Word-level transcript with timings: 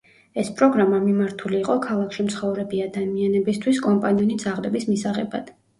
ეს 0.43 0.47
პროგრამა 0.61 1.01
მიმართული 1.03 1.59
იყო 1.59 1.75
ქალაქში 1.85 2.27
მცხოვრები 2.31 2.83
ადამიანებისთვის 2.89 3.87
კომპანიონი 3.89 4.45
ძაღლების 4.47 4.95
მისაღებად. 4.95 5.59